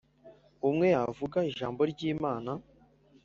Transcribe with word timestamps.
Umwe 0.69 0.85
yavuga 0.95 1.37
ijambo 1.51 1.81
ry 1.91 2.01
imana 2.13 2.51